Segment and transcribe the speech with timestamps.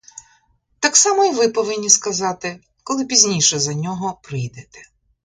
[0.79, 4.81] Так само й ви повинні сказати, коли пізніше за нього прийдете.